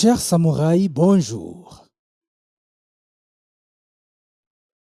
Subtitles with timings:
[0.00, 1.84] Chers samouraïs, bonjour.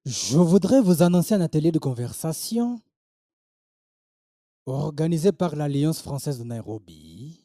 [0.04, 2.80] Je voudrais vous annoncer un atelier de conversation
[4.64, 7.44] organisé par l'Alliance française de Nairobi,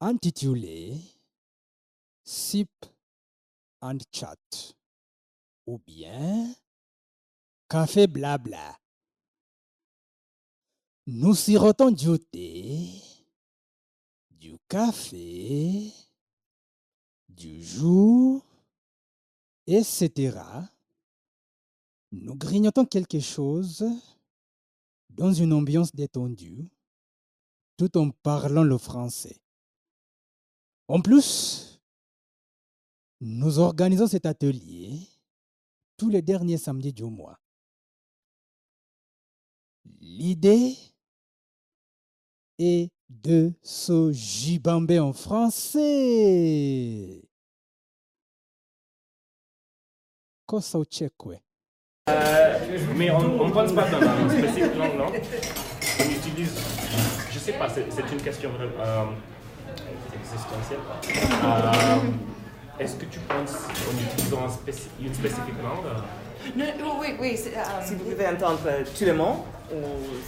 [0.00, 1.00] intitulé
[2.24, 2.84] SIP
[3.80, 4.74] and Chat
[5.68, 6.52] ou bien
[7.68, 8.76] Café Blabla.
[11.06, 12.90] Nous sirotons du thé,
[14.30, 15.92] du café,
[17.36, 18.44] du jour,
[19.66, 20.38] etc.
[22.12, 23.84] Nous grignotons quelque chose
[25.10, 26.70] dans une ambiance détendue,
[27.76, 29.40] tout en parlant le français.
[30.88, 31.80] En plus,
[33.20, 35.00] nous organisons cet atelier
[35.96, 37.40] tous les derniers samedis du mois.
[40.00, 40.76] L'idée
[42.58, 45.84] est de se gibamber en français.
[50.46, 51.38] Cosa uchekwe.
[52.96, 55.06] Mais on ne pense pas dans la spécifique langue, non?
[55.06, 56.52] On utilise,
[57.32, 59.04] je sais pas, c'est une question vraiment euh,
[60.14, 60.80] existentielle.
[61.44, 67.38] Euh, Est-ce que tu penses en utilisant un une spécifique langue Non, non, oui, oui.
[67.46, 68.60] euh, Si vous pouvez entendre
[68.98, 69.38] tout le monde,
[69.72, 69.76] ou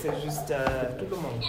[0.01, 0.51] c'est juste.
[0.51, 1.43] euh, Tout le monde.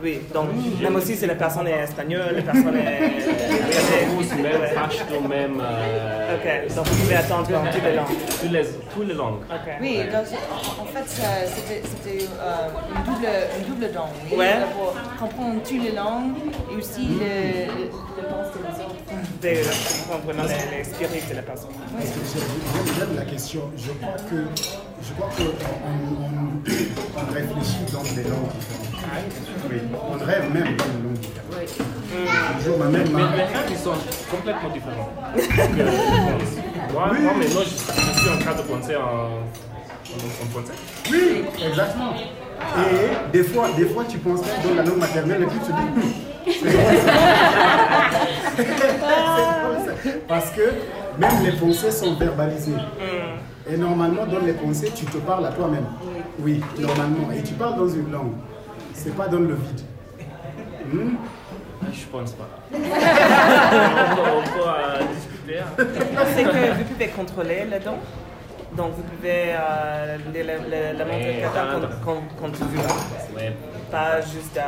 [0.00, 0.48] oui, donc
[0.80, 3.00] même aussi si la personne est espagnole, la personne est.
[4.42, 5.60] Même pashto, même.
[5.62, 8.06] euh, Ok, donc vous pouvez attendre dans toutes les langues.
[8.40, 9.40] Toutes les, toutes les langues.
[9.50, 9.72] Ok.
[9.80, 10.26] Oui, donc,
[10.80, 13.26] en fait, c'était c'était, euh, une, double,
[13.58, 14.08] une double langue.
[14.30, 14.54] oui, Ouais.
[14.76, 14.94] Pour
[15.28, 16.34] comprendre toutes les langues
[16.72, 18.96] et aussi le, le, le pense des autres.
[19.42, 19.48] De
[19.98, 21.70] comprendre vraiment les, les spirites de la personne.
[21.96, 23.62] Parce que j'ai- j'aime la question.
[23.76, 24.36] Je crois que
[25.02, 29.32] je crois que on, on- réfléchit dans des langues différentes.
[29.70, 29.76] Oui.
[30.10, 31.01] On rêve même dans.
[32.62, 33.92] Toujours ma même Mais ma- les règles ils sont
[34.30, 35.10] complètement différents.
[36.92, 40.74] Moi, moi, maintenant, je, je suis en train de penser en, en, en français.
[41.10, 42.12] Oui, exactement.
[42.78, 45.72] Et des fois, des fois, tu penserais dans la langue maternelle et puis tu te
[45.72, 46.14] dis.
[46.60, 47.12] C'est drôle, ça.
[48.56, 50.10] C'est drôle, ça.
[50.28, 50.60] Parce que
[51.18, 52.72] même les pensées sont verbalisées.
[53.70, 55.86] Et normalement, dans les pensées, tu te parles à toi-même.
[56.40, 57.30] Oui, normalement.
[57.34, 58.32] Et tu parles dans une langue.
[58.92, 59.80] C'est pas dans le vide.
[60.92, 61.14] Hmm?
[61.92, 62.48] Je pense pas.
[62.72, 65.58] on peut, euh, discuter.
[65.60, 66.24] hein.
[66.34, 67.96] C'est que vous pouvez contrôler le don.
[68.76, 73.36] Donc vous pouvez euh, le- le- le- la montrer quand, quand, quand tu veux.
[73.36, 73.52] Ouais.
[73.90, 74.62] Pas juste euh,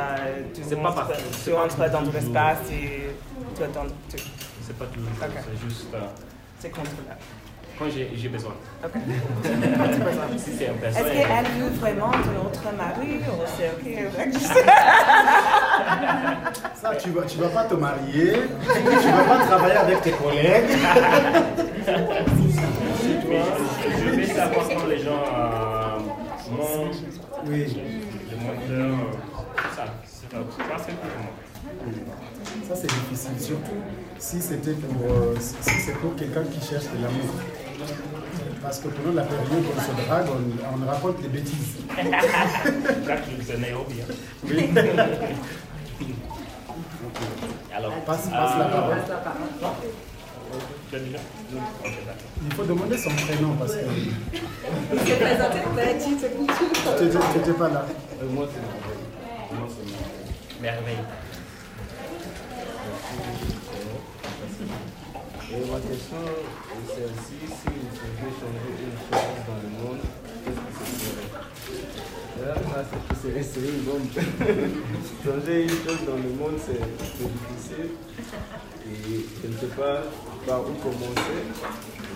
[0.53, 1.13] tu, C'est pas montres- parfait.
[1.17, 2.13] tu C'est pas entres dans toujours.
[2.13, 3.09] l'espace et
[3.57, 3.87] tu attends.
[4.09, 4.17] tu-
[4.61, 5.09] C'est pas toujours.
[5.19, 5.29] Ok.
[5.33, 5.97] C'est juste euh,
[6.59, 7.17] C'est contrôlable.
[7.79, 8.53] quand j'ai j'ai besoin.
[8.83, 8.91] Ok.
[10.37, 13.85] Si c'est un Est-ce qu'elle veut vraiment de notre mari ou c'est ok
[16.75, 18.33] Ça, tu vas, tu vas pas te marier,
[18.63, 20.77] tu vas pas travailler avec tes collègues.
[24.03, 25.99] Je, vais savoir quand les gens euh,
[26.51, 26.95] montent,
[27.47, 27.65] Oui,
[28.29, 28.97] les monteurs,
[29.75, 29.85] ça.
[30.05, 30.77] C'est pour moi.
[32.67, 33.81] ça c'est difficile, surtout
[34.19, 37.35] si c'était pour, euh, si c'est pour quelqu'un qui cherche de l'amour.
[38.61, 41.77] Parce que pendant la période où on se drague, on, on raconte des bêtises.
[41.97, 42.21] Là.
[47.75, 48.97] Alors, Passe, passe la parole.
[52.43, 53.79] Il faut demander son prénom parce que
[54.93, 55.59] Il s'est présenté,
[57.37, 57.85] n'étais pas là.
[58.21, 59.03] Euh, moi, c'est Merveille.
[59.51, 61.03] Moi, c'est Merveille.
[65.51, 69.84] Et ma question est celle-ci, si vous changer une chose dans le monde,
[73.21, 74.07] c'est- une bombe.
[75.25, 77.91] changer une chose dans le monde, c'est difficile.
[78.87, 80.03] Et je ne sais pas
[80.45, 81.41] par où commencer.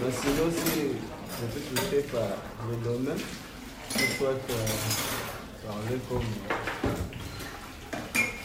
[0.02, 2.38] Mais sinon, si je peux toucher par
[2.70, 3.18] le domaine,
[3.96, 4.54] je crois que
[5.68, 6.24] parler comme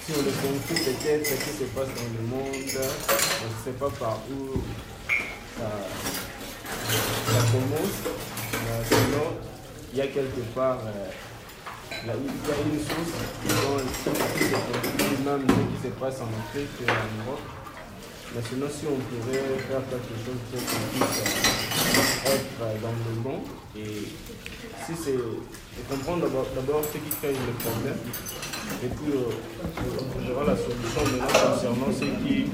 [0.07, 3.91] sur le conflit peut-être ce qui se passe dans le monde, on ne sait pas
[3.99, 4.61] par où
[5.57, 5.71] ça,
[7.33, 7.99] ça commence,
[8.53, 9.27] mais sinon
[9.93, 11.09] il y a quelque part, euh,
[12.05, 13.13] il y a une source
[14.05, 17.41] conflit, même ce qui se passe en Afrique et en Europe.
[18.35, 21.23] Mais sinon, si on pourrait faire quelque chose pour qu'on puisse
[22.27, 23.39] être dans le bon,
[23.77, 24.05] et
[24.87, 25.19] si c'est
[25.89, 28.01] comprendre d'abord ce qui crée le problème,
[28.83, 32.47] et puis on trouvera la solution maintenant concernant ce qui,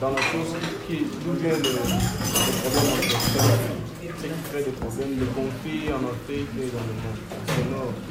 [0.00, 0.52] dans la chose
[0.86, 3.73] qui, d'où vient le, le problème en
[4.24, 5.18] ce qui crée des problèmes.
[5.18, 7.94] de conflit en Afrique et dans le monde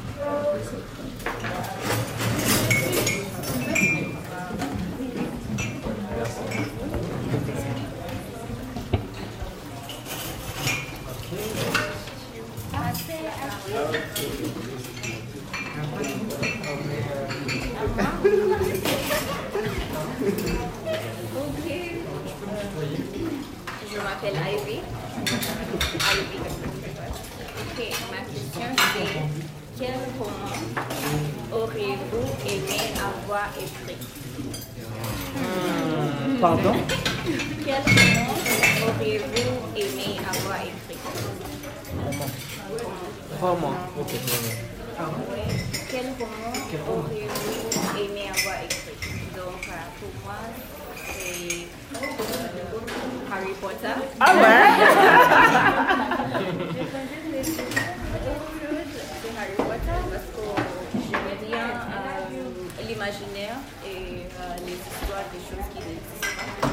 [23.94, 24.93] Je m'appelle Ivy.
[26.13, 27.80] Ok,
[28.12, 30.54] ma question c'est quel roman
[31.51, 33.98] auriez-vous aimé avoir écrit?
[36.39, 36.75] Pardon?
[37.65, 38.36] Quel roman
[38.86, 41.00] auriez-vous aimé avoir écrit?
[43.42, 43.74] Roman.
[45.89, 46.54] Quel roman?
[46.89, 48.98] auriez-vous aimé avoir écrit?
[49.36, 50.38] Donc, euh, pour moi,
[51.09, 52.03] euh,
[53.31, 53.95] Harry Potter.
[54.19, 54.63] Ah ouais
[59.21, 60.45] C'est Harry Potter parce que
[61.09, 66.67] j'aime bien euh, l'imaginaire et euh, les histoires des choses qui n'existent pas.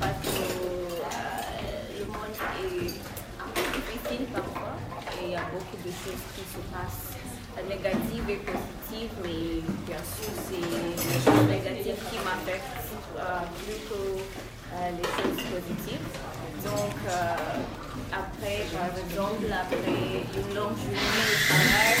[0.00, 2.92] Parce que euh, le monde est
[3.40, 4.74] un peu difficile parfois
[5.20, 7.21] et il y a beaucoup de choses qui se passent
[7.60, 12.80] négatives et positives, mais bien sûr, c'est les choses négatives qui m'affectent
[13.18, 14.00] euh, plus que
[14.72, 16.06] euh, les choses positives.
[16.64, 17.12] Donc, euh,
[18.12, 21.96] après, par exemple, après une longue journée de travail,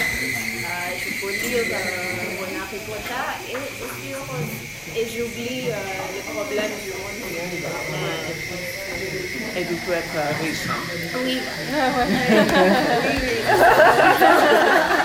[0.62, 4.54] euh, je peux lire euh, mon Harry Potter et je suis heureuse.
[4.94, 5.74] Et j'oublie euh,
[6.14, 7.20] les problèmes du monde.
[9.54, 10.66] Et tu peux être riche.
[11.24, 11.36] Oui.
[11.72, 12.06] Bonjour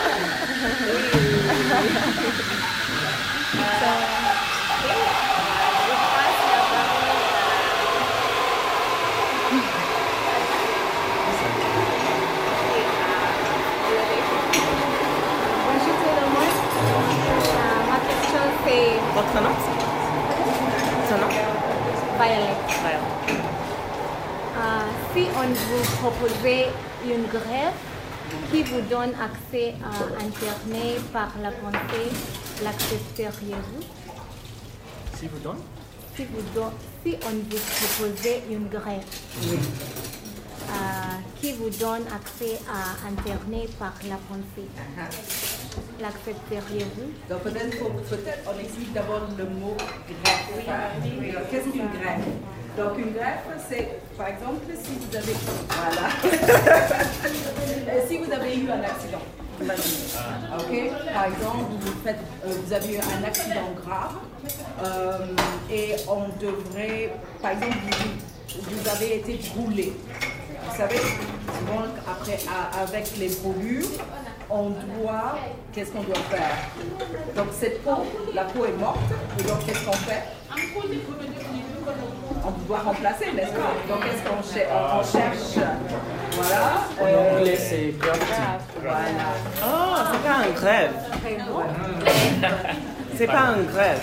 [19.16, 19.50] Votre nom
[21.10, 21.28] Son nom
[22.20, 22.56] Violet.
[24.56, 26.68] Euh, si on vous proposait
[27.04, 27.97] une grève
[28.52, 32.12] qui vous donne accès à Internet par la pensée,
[32.64, 33.84] l'accepteriez-vous
[35.18, 35.58] Si vous donne?
[36.16, 36.62] Si, vous
[37.04, 39.04] si on vous proposait une grève.
[40.70, 40.74] Euh,
[41.40, 44.68] qui vous donne accès à Internet par la pensée,
[46.02, 47.12] l'accepteriez-vous?
[47.30, 51.50] Donc peut-être faut- peut-être on explique d'abord le mot greffe.
[51.52, 52.26] Qu'est-ce qu'une greffe?
[52.78, 55.34] Donc une greffe, c'est par exemple si vous avez
[55.68, 56.10] voilà
[58.08, 59.22] si vous avez eu un accident.
[59.60, 60.92] Ok?
[61.14, 64.14] Par exemple, vous faites, euh, vous avez eu un accident grave
[64.86, 65.18] euh,
[65.72, 67.12] et on devrait,
[67.42, 69.94] par exemple, vous, vous avez été brûlé.
[70.70, 72.38] Vous savez, souvent après
[72.80, 73.88] avec les brûlures,
[74.50, 75.38] on doit,
[75.74, 76.58] qu'est-ce qu'on doit faire?
[77.36, 78.98] Donc cette peau, la peau est morte,
[79.40, 80.24] et donc qu'est-ce qu'on fait?
[82.46, 83.74] On doit remplacer, n'est-ce pas?
[83.90, 85.68] Donc qu'est-ce qu'on cher- on- on cherche?
[86.32, 86.82] Voilà.
[87.02, 88.26] euh, anglais, c'est gravity.
[88.82, 89.28] voilà.
[89.64, 90.94] Oh, c'est pas un grève.
[93.18, 94.00] C'est pas un grève.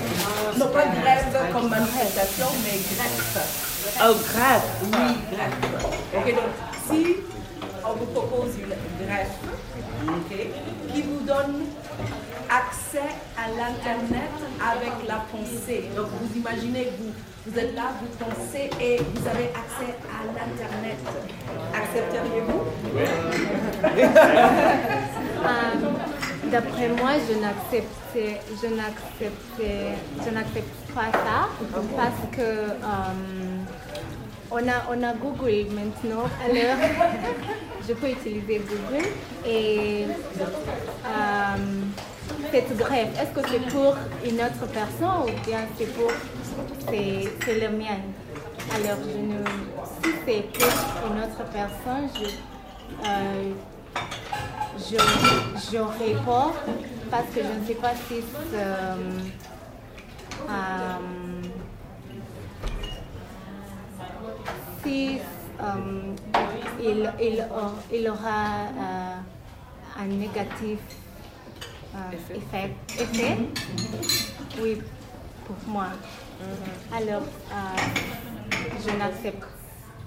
[0.58, 3.94] Non, pas grève comme manifestation, mais greffe.
[4.02, 4.62] Oh, grève.
[4.82, 6.16] Oui, greffe.
[6.16, 6.50] Ok, donc
[6.90, 7.16] si
[7.86, 9.36] on vous propose une greffe,
[10.92, 11.64] qui vous donne
[12.50, 14.30] accès à l'Internet
[14.60, 15.84] avec la pensée.
[15.96, 17.12] Donc vous imaginez, vous,
[17.46, 20.98] vous êtes là, vous pensez et vous avez accès à l'Internet.
[21.74, 22.62] Accepteriez-vous?
[25.46, 25.74] Euh,
[26.50, 29.60] D'après moi, je n'accepte, je n'accepte,
[30.24, 31.48] je n'accepte pas ça
[31.96, 32.74] parce que euh,
[34.50, 36.28] on a, on a Google maintenant.
[36.44, 36.76] Alors,
[37.86, 39.06] je peux utiliser Google
[39.46, 41.56] et euh,
[42.50, 46.10] cette greffe, est-ce que c'est pour une autre personne ou bien c'est pour
[46.88, 48.00] c'est, le mien?
[48.74, 49.38] Alors, je ne,
[50.02, 52.26] si c'est pour une autre personne, je,
[53.06, 53.52] euh,
[54.78, 55.76] je,
[56.24, 56.52] peur
[57.10, 58.22] parce que je ne sais pas si
[58.54, 58.94] euh,
[64.84, 65.18] si
[65.60, 66.14] euh,
[66.82, 68.46] il, il, aura- il aura
[68.78, 69.16] euh,
[70.00, 70.78] un négatif
[71.94, 71.98] euh,
[72.34, 73.36] effet, effet.
[74.60, 74.80] Oui,
[75.46, 75.86] pour moi.
[76.92, 77.76] Alors, euh,
[78.84, 79.46] je n'accepte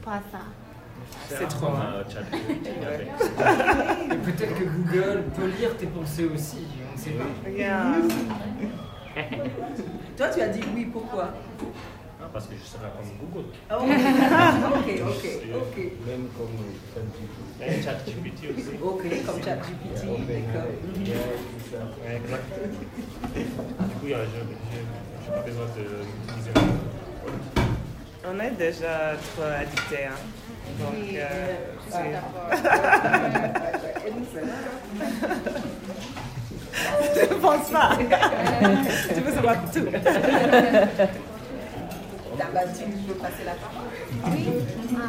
[0.04, 0.40] pas ça.
[1.30, 2.06] C'est trop mal.
[4.12, 7.50] Et peut-être que Google peut lire tes pensées aussi, on ne sait pas.
[7.50, 7.96] Yeah.
[10.18, 11.30] Toi, tu as dit oui, pourquoi?
[12.28, 13.48] Ah, parce que je serai comme Google.
[13.72, 15.78] Oh, ok, ok, ok.
[16.06, 16.58] Même comme
[16.94, 17.38] ChatGPT.
[17.62, 18.74] Et ChatGPT aussi.
[18.84, 20.68] Ok, comme ChatGPT, d'accord.
[22.06, 22.52] Exact.
[23.38, 23.44] Du
[23.96, 24.18] coup, je n'ai
[25.32, 26.52] pas besoin d'utiliser
[28.30, 28.96] On est déjà
[29.36, 30.06] trop addictés.
[30.06, 30.20] Hein.
[30.80, 31.28] Donc, euh,
[31.90, 32.16] c'est-
[37.16, 37.90] Je ne pense pas.
[37.98, 39.86] tu veux savoir tout.
[42.58, 43.86] Valentine, je veux passer la parole.
[44.32, 44.48] Oui.
[44.50, 45.04] euh,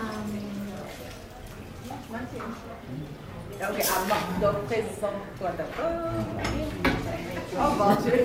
[3.60, 5.92] Ok, Amma, donc présente-toi d'abord.
[7.58, 8.18] Oh mon Dieu.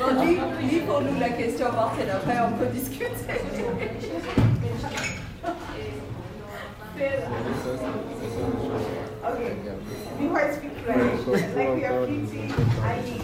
[0.00, 0.38] Bon, lis,
[0.70, 3.06] lis pour nous la question, Martine, après on peut discuter.
[9.36, 9.56] Okay.
[10.18, 13.22] Before I speak French, like we are pretty, I need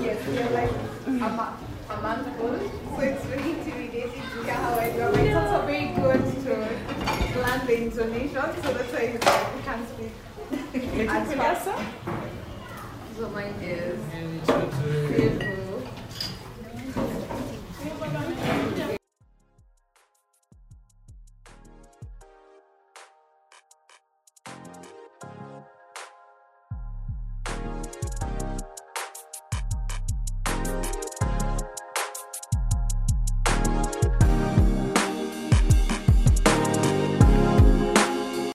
[0.00, 0.70] Yes, we are like
[1.06, 1.54] a, mo-
[1.90, 2.60] a month old,
[2.96, 4.98] so it's really intimidating to hear how I do.
[4.98, 6.52] But it's also very good to
[7.40, 8.32] learn the intonation,
[8.62, 9.12] so that's why
[9.54, 10.12] we can't speak
[11.08, 11.64] as fast.
[13.16, 14.00] So mine is.